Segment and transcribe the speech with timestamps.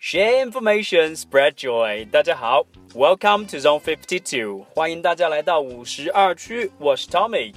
[0.00, 2.08] Share information, spread joy。
[2.10, 2.64] 大家好
[2.94, 7.52] ，Welcome to Zone Fifty Two，欢迎大家来到五十二区，我是 Tommy。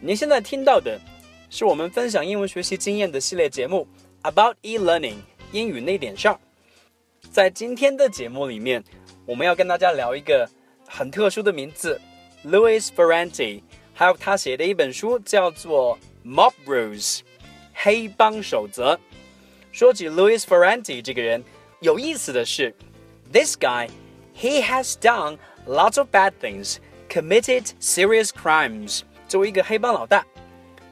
[0.00, 1.00] 您现在听到的
[1.48, 3.86] 是我们分享英文学习经验的系列节目
[4.24, 5.18] ，About e-learning，
[5.52, 6.40] 英语那点事儿。
[7.30, 8.82] 在今天的节目里面，
[9.24, 10.50] 我们要跟大家聊一个
[10.86, 12.00] 很特殊的名字
[12.44, 17.18] ，Louis Ferranti，还有他写的一本书叫做《Mob Rules》，
[17.74, 18.98] 黑帮守则。
[19.72, 21.44] 说起 Louis Ferranti 这个人，
[21.80, 22.74] 有意思的是
[23.32, 23.88] ，this guy
[24.34, 25.36] he has done
[25.66, 26.76] lots of bad things,
[27.08, 29.02] committed serious crimes。
[29.28, 30.24] 作为一个黑帮老大，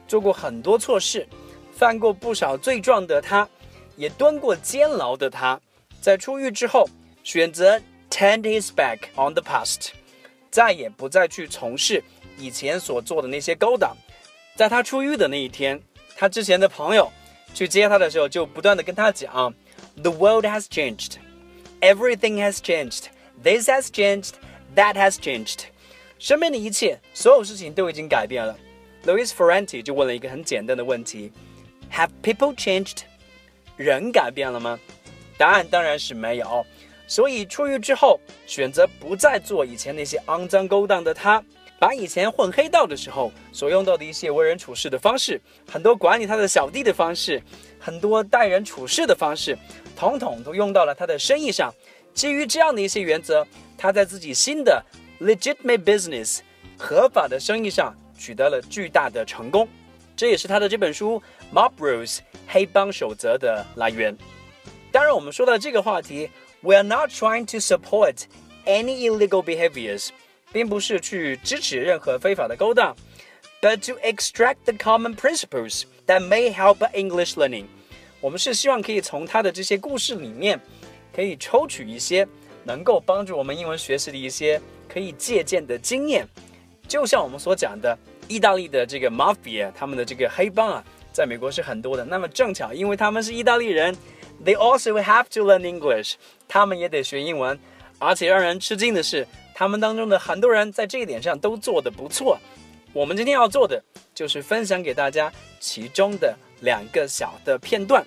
[0.07, 1.27] 做过很多错事，
[1.71, 3.47] 犯过不少罪状的他，
[3.95, 5.59] 也蹲过监牢的他，
[6.01, 6.87] 在出狱之后
[7.23, 7.81] 选择
[8.14, 9.90] turn his back on the past，
[10.50, 12.02] 再也不再去从事
[12.38, 13.96] 以前所做的那些勾当。
[14.56, 15.80] 在他出狱的那一天，
[16.16, 17.10] 他之前的朋友。
[17.52, 19.52] 去接他的时候，就不断的跟他讲，
[20.00, 21.14] The world has changed,
[21.80, 23.06] everything has changed,
[23.42, 24.34] this has changed,
[24.76, 25.64] that has changed，
[26.16, 28.56] 身边的一切，所有事情都已经改变了。
[29.04, 31.32] Louis Ferranti 就问了一个很简单的问题：
[31.92, 32.98] Have people changed？
[33.76, 34.78] 人改变了吗？
[35.36, 36.64] 答案当然是没有。
[37.07, 41.43] 所以出狱之后，选择不再做以前那些肮脏勾当的他。
[41.77, 45.39] 把以前混黑道的时候所用到的一些为人处事的方式，
[45.69, 47.43] 很多管理他的小弟的方式，
[47.77, 49.57] 很多待人处事的方式，
[49.93, 51.73] 统统都用到了他的生意上。
[52.13, 53.45] 基于这样的一些原则，
[53.77, 54.81] 他在自己新的
[55.19, 56.39] legitimate business
[56.77, 59.67] 合法的生意上取得了巨大的成功。
[60.15, 61.21] 这也是他的这本书
[61.53, 62.17] 《Mob Rules》
[62.47, 64.17] 黑帮守则的来源。
[64.93, 66.29] 当然，我们说到这个话题
[66.61, 68.23] ，we are not trying to support
[68.65, 70.09] any illegal behaviors。
[70.53, 72.95] 并不是去支持任何非法的勾当
[73.61, 77.65] ，but to extract the common principles that may help English learning。
[78.21, 80.57] 我们是希望可以从他的这些故事里面，
[81.13, 82.25] 可以抽取一些
[82.63, 86.25] 能够帮助我们英文学习的一些可以借鉴的经验。
[86.87, 87.97] 就像我们所讲的，
[88.29, 92.05] 意大利的这个 mafia，他们的这个黑帮啊，在美国是很多的。
[92.05, 93.93] 那么正巧，因为他们是意大利人
[94.43, 96.15] ，they also have to learn English，
[96.47, 97.59] 他们也得学英文。
[97.97, 99.27] 而且让人吃惊的是。
[99.57, 102.37] 他们当中的很多人在这一点上都做得不错。
[102.91, 103.81] 我们今天要做的
[104.13, 105.31] 就是分享给大家
[105.61, 108.05] 其中的两个小的片段。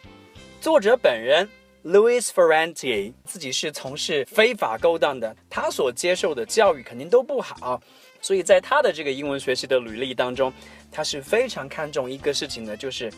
[0.60, 1.48] 作者本人
[1.82, 7.80] Louis Ferranti 自己是从事非法勾当的，他所接受的教育肯定都不好，
[8.20, 10.52] 所以在他的这个英文学习的履历当中，
[10.92, 13.10] 他是非常看重一个事情的，就是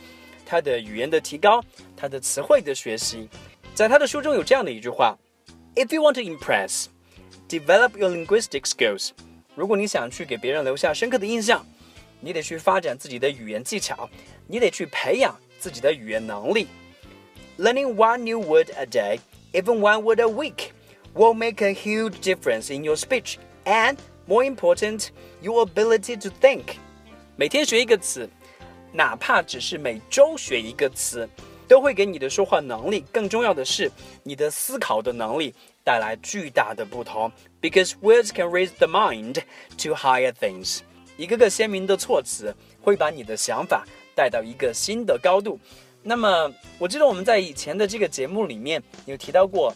[0.50, 1.64] 他的语言的提高，
[1.96, 3.30] 他的词汇的学习。
[3.74, 5.18] 在他的书中有这样的一句话：
[5.76, 9.12] If you want to impress。Develop your linguistic skills。
[9.54, 11.64] 如果你想去给别人留下深刻的印象，
[12.20, 14.10] 你得去发展自己的语言技巧，
[14.48, 16.68] 你得去培养自己的语言能力。
[17.60, 19.20] Learning one new word a day,
[19.54, 20.72] even one word a week,
[21.14, 23.36] will make a huge difference in your speech
[23.66, 25.10] and, more important,
[25.42, 26.78] your ability to think。
[27.36, 28.28] 每天学一个词，
[28.93, 31.29] 哪怕只是每周学一个词，
[31.69, 33.91] 都会给你的说话能力，更重要的是
[34.23, 37.31] 你的思考的能力带来巨大的不同
[37.61, 39.43] ，because words can raise the mind
[39.79, 40.81] to higher things。
[41.17, 43.85] 一个个鲜明的措辞会把你的想法
[44.15, 45.61] 带到一个新的高度。
[46.03, 49.75] 那么，我记得我们在以前的这个节目里面有提到过，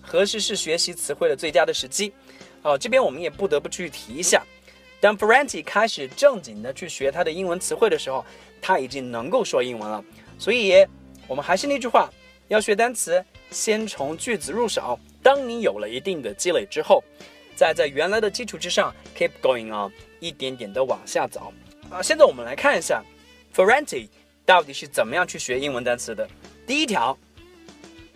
[0.00, 2.12] 何时是学习词汇的最佳的时机？
[2.62, 4.42] 哦，这边我们也不得不去提一下。
[5.00, 8.24] 当 Ferranti 开始正经的去学他的英文词汇的时候，
[8.60, 10.02] 他已经能够说英文了。
[10.38, 10.86] 所以，
[11.26, 12.10] 我们还是那句话，
[12.48, 14.98] 要学单词，先从句子入手。
[15.22, 17.02] 当你有了一定的积累之后，
[17.54, 21.52] 再在原来的基础之上 keep going on，一点点的往下走。
[21.90, 23.02] 啊，现在我们来看一下
[23.54, 24.08] Ferranti
[24.44, 26.28] 到底是怎么样去学英文单词的。
[26.66, 27.16] 第一条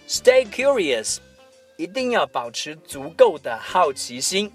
[0.09, 1.19] ，stay curious，
[1.77, 4.51] 一定要保持足够的好奇心。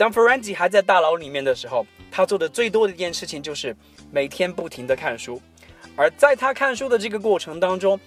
[0.00, 3.76] 当 Ferranti 还在大牢里面的时候，他做的最多的一件事情就是
[4.10, 5.38] 每天不停的看书。
[5.94, 8.00] 而在他看书的这个过程当中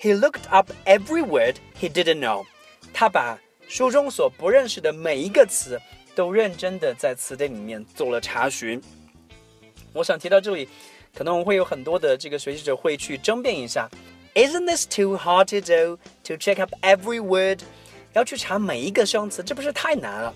[0.00, 2.46] ，he looked up every word he didn't know。
[2.94, 3.38] 他把
[3.68, 5.78] 书中所不认识的每一个词
[6.14, 8.80] 都认真的在词典里面做了查询。
[9.92, 10.66] 我想提到这里，
[11.14, 13.86] 可能会有很多的这个学习者会去争辩一下
[14.34, 17.60] ：Isn't this too hard to do to check up every word？
[18.14, 20.34] 要去查每一个生词，这不是太难了？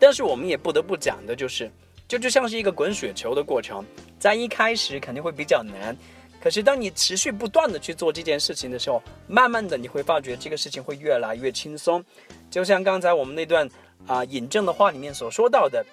[0.00, 1.70] 但是我们也不得不讲的就是，
[2.08, 3.84] 就就像是一个滚雪球的过程，
[4.18, 5.96] 在一开始肯定会比较难。
[6.42, 12.02] 可是，当你持续不断的去做这件事情的时候，慢慢的你会发觉这个事情会越来越轻松。
[12.50, 13.68] 就像刚才我们那段
[14.06, 15.84] 啊引证的话里面所说到的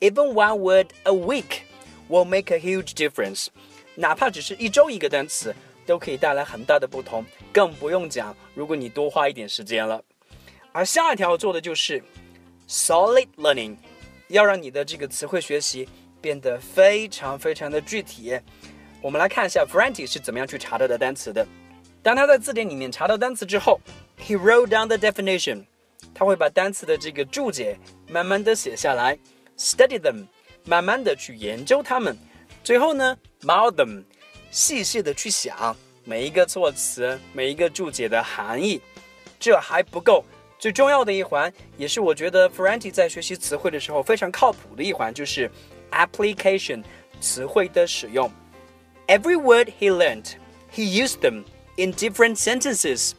[0.00, 1.60] ，even one word a week
[2.10, 3.46] will make a huge difference。
[3.94, 5.54] 哪怕只是一周一个单词，
[5.86, 7.24] 都可以带来很大的不同。
[7.52, 10.02] 更不用讲，如果你多花一点时间了。
[10.72, 12.02] 而下一条做的就是
[12.68, 13.76] solid learning，
[14.28, 15.88] 要让你的这个词汇学习
[16.20, 18.38] 变得非常非常的具体。
[19.02, 21.46] 我们来看一下 Franti 是怎么样去查到的单词的。
[22.02, 23.80] 当他在字典里面查到单词之后
[24.18, 25.64] ，he wrote down the definition，
[26.14, 27.78] 他会把单词的这个注解
[28.08, 29.18] 慢慢的写下来
[29.58, 30.26] ，study them，
[30.64, 32.16] 慢慢的去研究它们。
[32.62, 34.04] 最后呢，mouth them，
[34.50, 38.80] 细细的去想每一个措辞、每一个注解的含义。
[39.38, 40.24] 这还不够，
[40.64, 45.50] 最重要的一环，也是我觉得 Franti 在学习词汇的时候非常靠谱的一环，就是
[45.90, 46.82] application，
[47.20, 48.32] 词汇的使用。
[49.06, 50.24] Every word he learned,
[50.74, 51.44] he used them
[51.76, 53.12] in different sentences。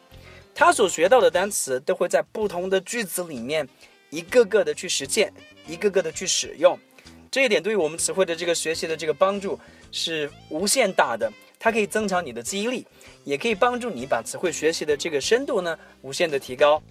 [0.55, 3.69] 他所学到的单词都会在不同的句子里面
[4.09, 5.31] 一个个的去实践，
[5.67, 6.79] 一个个的去使用。
[7.29, 9.59] 这一点对于我们词汇的这个学习的这个帮助
[9.91, 12.87] 是无限大的，它可以增强你的记忆力，
[13.23, 16.81] 也可以帮助你把词汇学习的这个深度呢无限的提高。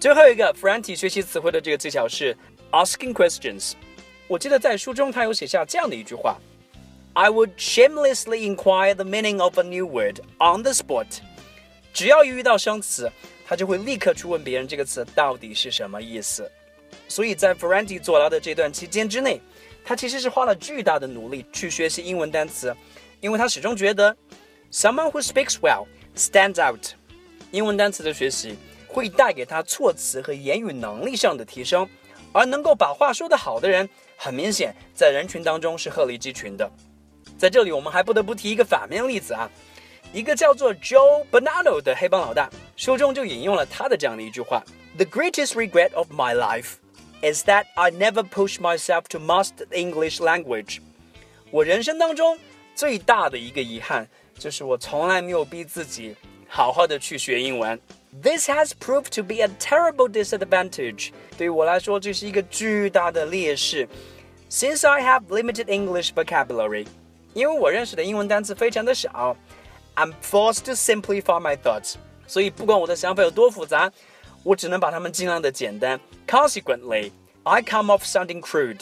[0.00, 2.36] 最后一个 Franti 学习词汇的这个技巧是
[2.70, 3.72] asking questions。
[4.28, 6.38] 我记得在书中他有写下这样的一句话
[7.14, 11.06] ：I would shamelessly inquire the meaning of a new word on the spot。
[11.92, 13.10] 只要一遇到生词，
[13.44, 16.48] 他就会立刻去问别人这个词到底是什么意思。
[17.08, 19.40] 所以在 Franti 坐牢的这段期间之内，
[19.84, 22.72] 他其实是花了巨大的努力去学习英文单词，
[23.20, 24.16] 因为他始终觉得
[24.70, 26.92] ，someone who speaks well stands out。
[27.50, 28.54] 英文单词的学习
[28.98, 31.88] 会带给他措辞和言语能力上的提升，
[32.32, 36.68] 而能够把话说得好的人，很明显在人群当中是鹤立鸡群的。
[37.38, 39.48] 在这里，我们还不得不提一个反面例子啊，
[40.12, 44.64] 一个叫做 Joe Bonanno 的黑帮老大，书中就引用了他的这样的一句话
[44.96, 46.72] ：“The greatest regret of my life。”
[47.22, 50.78] is that I never pushed myself to master the English language。
[51.52, 52.36] 我人生当中
[52.74, 56.16] 最大的一个遗憾就是我从来没有逼自己
[56.48, 57.80] 好好的去学英文。
[58.21, 61.09] This has proved to be a terrible disadvantage。
[61.37, 63.87] 对于我来说，这是一个巨大的劣势。
[64.49, 66.85] Since I have limited English vocabulary，
[67.33, 69.35] 因为我认识的英文单词非常的少，
[69.95, 71.95] I'm forced to simplify my thoughts。
[72.27, 73.91] 所以不管我的想法有多复杂，
[74.43, 75.99] 我只能把它们尽量的简单。
[76.27, 77.11] Consequently,
[77.43, 78.81] I come off sounding crude。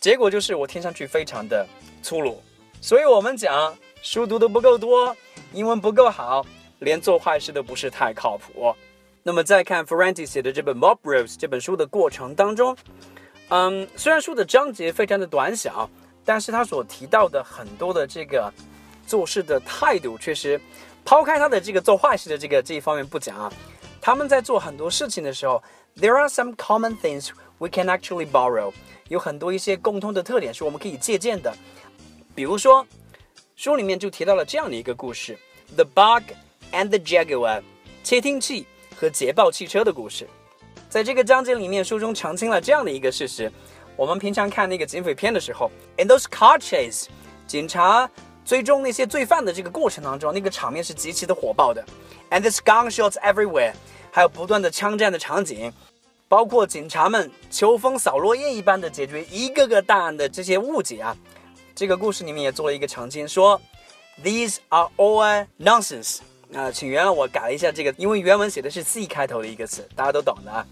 [0.00, 1.66] 结果就是我听上去非常的
[2.02, 2.42] 粗鲁。
[2.80, 5.16] 所以我们讲书读的不够多，
[5.52, 6.44] 英文不够好，
[6.79, 8.75] 连做坏事都不是太靠谱。
[9.21, 12.75] 那么再看 Ferranti 写的这本《Mob Rules》这本书的过程当中，
[13.49, 15.89] 嗯，虽然书的章节非常的短小，
[16.25, 18.51] 但是他所提到的很多的这个
[19.05, 20.59] 做事的态度，确实
[21.03, 23.51] 抛开他的这个做坏事的这个这一方面不讲啊。
[24.01, 25.61] 他们在做很多事情的时候
[25.97, 28.71] ，there are some common things we can actually borrow。
[29.09, 31.53] 有很多一些共通的特点是我们可以借鉴的。
[32.33, 32.87] 比如说，
[33.57, 35.37] 书里面就提到了这样的一个故事
[35.75, 36.31] ：The Bug
[36.71, 37.61] and the Jaguar，
[38.03, 40.27] 窃听器和捷豹汽车的故事。
[40.89, 43.51] 在这个章节里面，书中澄清了这样的一个事实：
[43.95, 47.05] 我们平常看那个警匪片的时候，in those car chase，
[47.45, 48.09] 警察
[48.43, 51.85] 追踪那些罪犯的这个过程当中，那个场面是极其的火爆的。
[52.31, 53.73] And the gunshots everywhere，
[54.11, 55.71] 还有不断的枪战的场景，
[56.27, 61.15] 包括警察们秋风扫落叶一般的解决一个个大案的这些误解啊。
[61.75, 63.61] 这个故事里面也做了一个澄清，说
[64.23, 66.19] These are all nonsense。
[66.53, 70.65] 啊，请原谅我改了一下这个，因为原文写的是 C 开头的一个词，大家都懂的啊。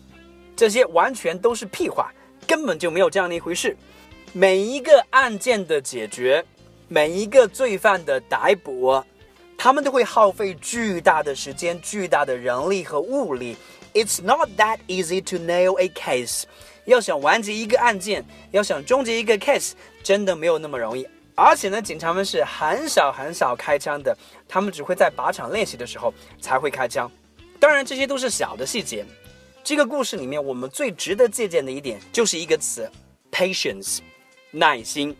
[0.55, 2.11] 这些完全都是屁话，
[2.47, 3.77] 根本就没有这样的一回事。
[4.33, 6.43] 每一个案件的解决，
[6.87, 9.03] 每一个罪犯的逮捕。
[9.59, 13.57] 他们都会耗费巨大的时间、巨大的人力和物力。
[13.93, 16.43] It's not that easy to nail a case。
[16.85, 19.71] 要想完结一个案件，要想终结一个 case，
[20.03, 21.07] 真的没有那么容易。
[21.33, 24.15] 而且呢，警察们是很少很少开枪的，
[24.47, 27.11] 他们只会在靶场练习的时候才会开枪。
[27.59, 29.05] 当然，这些都是小的细节。
[29.63, 32.89] 这个故事里面，我们最值得借鉴的一点就是一个词
[33.31, 33.99] ：patience，
[34.51, 35.15] 耐心。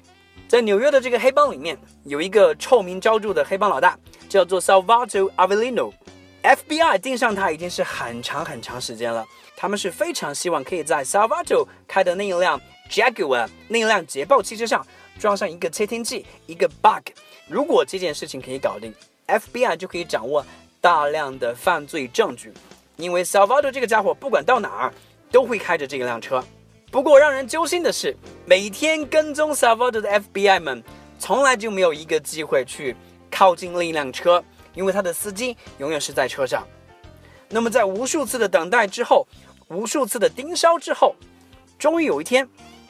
[0.48, 3.98] 在纽约的这个黑帮里面，有一个臭名昭著的黑帮老大。
[4.30, 9.26] 叫做 Salvato Avellino，FBI 盯上他已经是很长很长时间了。
[9.56, 12.60] 他们是非常希望可以在 Salvato 开的那一辆
[12.92, 14.86] Jaguar 那一辆捷豹汽车上
[15.18, 17.10] 装上一个窃听器，一个 bug。
[17.48, 18.94] 如果这件事情可以搞定
[19.28, 20.46] ，FBI 就可以掌握
[20.82, 22.54] 大量的犯罪证据。
[22.96, 24.94] 因为 Salvador 这个家伙不管到哪儿
[25.32, 26.44] 都会开着这一辆车。
[26.90, 28.16] 不过让人揪心的是，
[28.46, 30.84] 每天跟踪 Salvador 的 FBI 们
[31.20, 32.96] 从来就没有一个机会去。
[33.30, 34.44] 靠近另一辆车，
[34.74, 36.66] 因为他的司机永远是在车上。
[37.50, 39.28] 那么，在无数次的等待之后，
[39.68, 41.14] 无数次的盯梢之后，
[41.78, 42.48] 终于有一天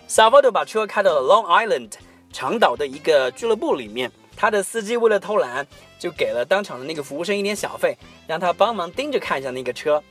[0.08, 1.92] ，Salvador 把车开到了 Long Island
[2.32, 4.10] 长岛的一个俱乐部里面。
[4.38, 5.66] 他的司机为了偷懒，
[5.98, 10.02] 就给了当场的那个服务生一点小费，让他帮忙盯着看一下那个车。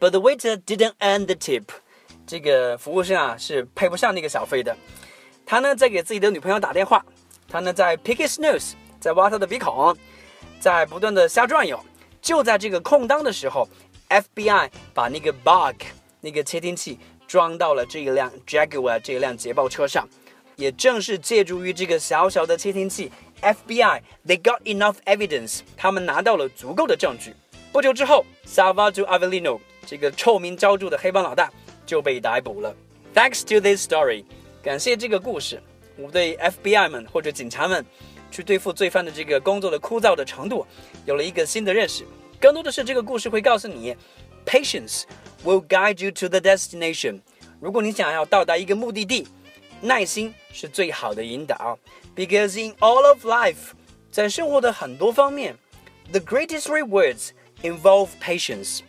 [0.00, 1.62] But the waiter didn't earn the tip。
[2.26, 4.76] 这个服务生啊是配不上那个小费的。
[5.46, 7.04] 他呢在给自己的女朋友打电话，
[7.48, 9.96] 他呢在 pick his nose，在挖他的鼻孔，
[10.58, 11.78] 在不断的瞎转悠。
[12.20, 13.68] 就在这个空当的时候
[14.08, 15.84] ，FBI 把那个 bug
[16.20, 16.98] 那个窃听器
[17.28, 20.08] 装到了这一辆 Jaguar 这一辆捷豹车上。
[20.56, 27.34] 也正是借助于这个小小的窃听器，FBI they got enough evidence，他们拿到了足够的证据。
[27.72, 31.50] 不久之后，Salvador Avellino 这个臭名昭著的黑帮老大
[31.86, 32.74] 就被逮捕了。
[33.14, 34.24] Thanks to this story，
[34.62, 35.62] 感谢这个故事，
[35.96, 37.84] 我对 FBI 们或者警察们
[38.30, 40.66] 去对付罪犯的这个工作的枯燥的程度
[41.06, 42.04] 有了一个新的认识。
[42.40, 43.96] 更多的是这个故事会告诉你
[44.46, 45.02] ，patience
[45.44, 47.20] will guide you to the destination。
[47.60, 49.26] 如果你想要到达一个目的地，
[49.80, 51.78] 耐心是最好的引导
[52.14, 53.72] ，because in all of life，
[54.10, 55.56] 在生活的很多方面
[56.10, 57.30] ，the greatest rewards
[57.62, 58.80] involve patience。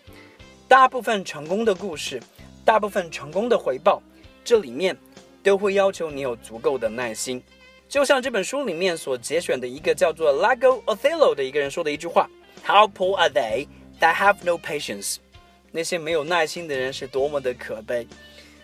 [0.68, 2.22] 大部分成功的故事，
[2.63, 4.01] 大部分成功的回报，
[4.44, 4.98] 这里面
[5.44, 7.44] 都会要求你有足够的耐心。
[7.90, 12.30] 就像这本书里面所节选的一个叫做 Lago Othello 的一个人说的一句话
[12.66, 13.68] ：How poor are they
[14.00, 15.18] that have no patience？
[15.72, 18.08] 那些没有耐心的人是多么的可悲。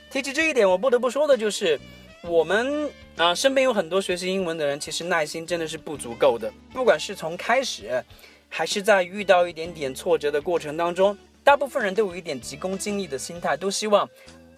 [0.10, 1.80] 提起这一点，我不得不说的就是。
[2.28, 6.52] 我们啊，身边有很多学习英文的人，其实耐心真的是不足够的。
[6.74, 8.04] 不管是从开始，
[8.50, 14.08] 还是在遇到一点点挫折的过程当中，大部分人都有一点急功近利的心态，都希望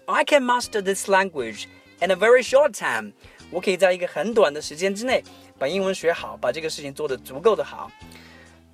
[0.06, 1.66] I can master this language
[2.00, 3.12] in a very short time。
[3.50, 5.22] 我可以在一个很短的时间之内
[5.58, 7.90] 把英文学好，把这个事情做得足够的好。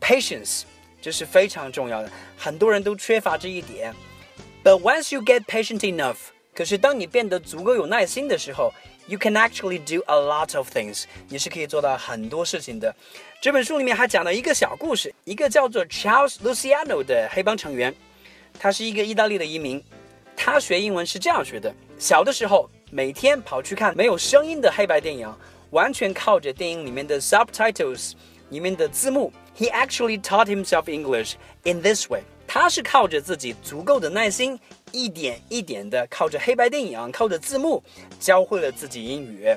[0.00, 0.62] Patience
[1.02, 3.94] 这是非常重要的，很多人都缺乏这一点。
[4.64, 6.16] But once you get patient enough，
[6.56, 8.72] 可是当你变得足够有耐心的时候
[9.06, 12.96] ，You can actually do a lot of things，你是可以做到很多事情的。
[13.42, 17.94] 这本书里面还讲了一个小故事，一个叫做 Charles Luciano 的黑帮成员，
[18.58, 19.84] 他是一个意大利的移民。
[20.34, 25.30] 他学英文是这样学的：小的时候，每天跑去看没有声音的黑白电影，
[25.70, 28.12] 完全靠着电影里面的 subtitles
[28.48, 29.30] 里面的字幕。
[29.54, 31.34] He actually taught himself English
[31.64, 32.22] in this way。
[32.48, 34.58] 他是靠着自己足够的耐心。
[34.95, 37.83] 一点一点的靠着黑白电影，靠着字幕，
[38.19, 39.47] 教会了自己英语。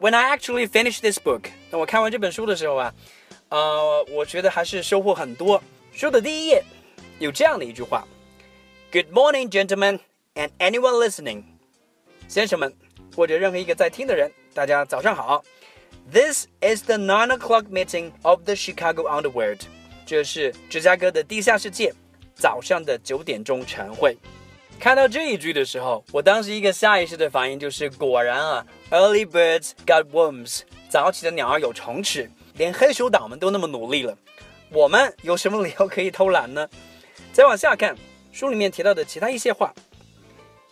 [0.00, 2.94] When I actually finished this book，当我看完这本书的时候啊，
[3.48, 5.62] 呃，我觉得还是收获很多。
[5.92, 6.62] 书的第一页
[7.18, 8.06] 有这样的一句话：
[8.92, 10.00] Good morning, gentlemen,
[10.34, 11.44] and anyone listening，
[12.28, 12.74] 先生们
[13.16, 15.44] 或者任何一个在听的人，大家早上好。
[16.12, 19.60] This is the nine o'clock meeting of the Chicago Underworld，
[20.04, 21.94] 这是芝加哥的地下世界
[22.34, 24.18] 早上的九点钟晨会。
[24.79, 32.31] 看到这一句的时候，我当时一个下意识的反应就是：果然啊，Early birds got worms，早起的鸟儿有虫吃。
[32.55, 34.17] 连黑手党们都那么努力了，
[34.71, 36.67] 我们有什么理由可以偷懒呢？
[37.33, 37.93] 再往下看，
[38.31, 39.73] 书里面提到的其他一些话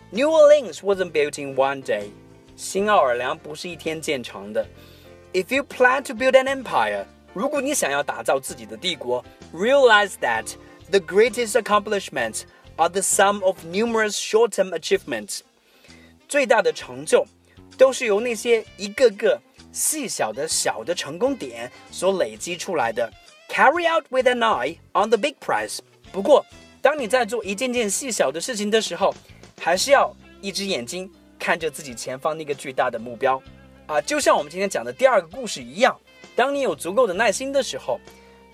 [0.09, 2.05] ：New Orleans wasn't built in one day，
[2.55, 4.65] 新奥尔良不是一天建成的。
[5.33, 9.23] If you plan to build an empire，如果你想要打造自己的帝国
[9.53, 10.55] ，realize that
[10.89, 12.43] the greatest accomplishment
[12.77, 15.41] are the sum of numerous short-term achievements。
[16.27, 17.25] 最大的成就
[17.77, 19.39] 都是由那些一个个
[19.71, 23.11] 细小的小的成功点所累积出来的。
[23.49, 25.79] Carry out with an eye on the big prize。
[26.11, 26.45] 不过，
[26.81, 29.13] 当你在做一件件细小的事情的时候，
[29.61, 33.41] 还是要一只眼睛看着自己前方那个巨大的目标
[33.85, 34.01] 啊！
[34.01, 35.97] 就像我们今天讲的第二个故事一样，
[36.35, 37.99] 当你有足够的耐心的时候，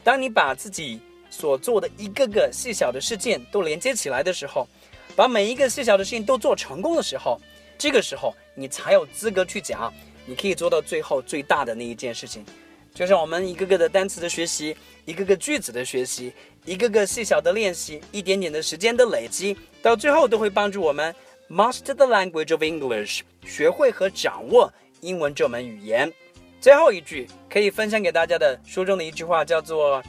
[0.03, 0.99] 当你把自己
[1.33, 4.67] 所做的一个个细小的事件都连接起来的时候，
[5.15, 7.41] 把每一个细小的事情都做成功的时候，
[7.75, 9.91] 这个时候你才有资格去讲，
[10.27, 12.45] 你可以做到最后最大的那一件事情。
[12.93, 16.31] 就像我们一个个的单词的学习，一个个句子的学习，
[16.65, 21.15] 一个个细小的练习，一点点的时间的累积，到最后都会帮助我们
[21.49, 24.71] master the language of English，学会和掌握
[25.01, 26.13] 英文这门语言。
[26.61, 30.03] 最后一句可以分享给大家的书中的一句话叫做。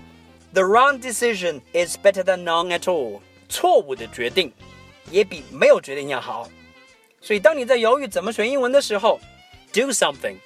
[0.55, 3.21] The wrong decision is better than none at all。
[3.49, 4.53] 错误的决定
[5.11, 6.49] 也比没有决定要好。
[7.21, 9.19] 所以，当你在犹豫怎么学英文的时候
[9.73, 10.37] ，do something。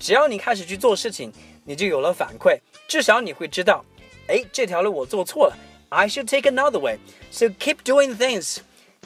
[0.00, 1.30] 只要你开始去做事情，
[1.62, 2.58] 你就有了反馈。
[2.88, 3.84] 至少你会知道，
[4.28, 5.56] 哎，这条路我做错了
[5.90, 6.98] ，I should take another way。
[7.30, 8.60] So keep doing things,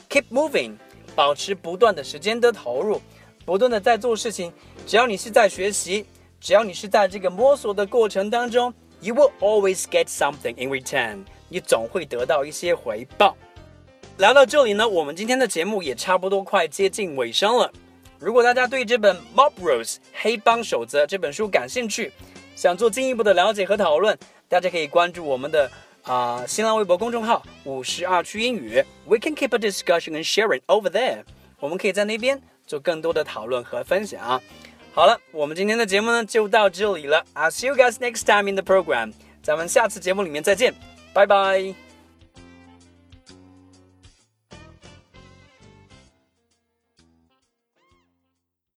[0.09, 0.77] keep moving。
[1.15, 3.01] 保持不断的时间的投入，
[3.43, 4.53] 不断的在做事情。
[4.87, 6.05] 只要你是在学习，
[6.39, 8.73] 只要你是在这个摸索的过程当中。
[9.01, 11.25] You will always get something in return。
[11.47, 13.35] 你总会得到一些回报。
[14.17, 17.71] 聊到这里呢，我们今天的节目也差不多快接近尾声了。
[18.19, 22.11] 如果大家对这本《Mob Rules 黑帮守则》这本书感兴趣，
[22.55, 24.17] 想做进一步的了解和讨论，
[24.49, 25.71] 大家可以关注我们的
[26.03, 31.23] 啊、新浪微博公众号“五十二区英语 ”，We can keep a discussion and sharing over there。
[31.59, 34.41] 我们可以在那边做更多的讨论和分享。
[34.91, 37.23] 好了，我们今天的节目呢就到这里了。
[37.33, 39.13] I'll see you guys next time in the program。
[39.41, 40.73] 咱们下次节目里面再见，
[41.13, 41.88] 拜拜。